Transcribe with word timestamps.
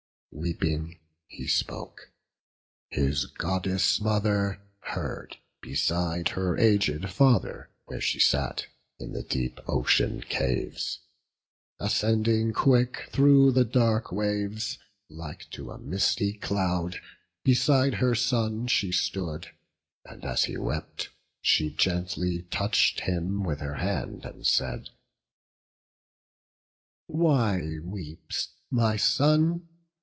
Weeping, 0.33 0.97
he 1.27 1.45
spoke; 1.45 2.09
his 2.89 3.25
Goddess 3.25 3.99
mother 3.99 4.61
heard, 4.79 5.35
Beside 5.61 6.29
her 6.29 6.57
aged 6.57 7.09
father 7.09 7.69
where 7.87 7.99
she 7.99 8.17
sat 8.17 8.67
In 8.97 9.11
the 9.11 9.23
deep 9.23 9.59
ocean 9.67 10.21
caves: 10.29 10.99
ascending 11.81 12.53
quick 12.53 13.09
Through 13.11 13.51
the 13.51 13.65
dark 13.65 14.09
waves, 14.13 14.79
like 15.09 15.49
to 15.51 15.69
a 15.69 15.77
misty 15.77 16.31
cloud, 16.33 17.01
Beside 17.43 17.95
her 17.95 18.15
son 18.15 18.67
she 18.67 18.93
stood; 18.93 19.51
and 20.05 20.23
as 20.23 20.45
he 20.45 20.55
wept, 20.55 21.09
She 21.41 21.69
gently 21.69 22.43
touch'd 22.43 23.01
him 23.01 23.43
with 23.43 23.59
her 23.59 23.75
hand, 23.75 24.23
and 24.23 24.47
said, 24.47 24.91
"Why 27.07 27.79
weeps 27.83 28.47
my 28.71 28.95
son? 28.95 29.67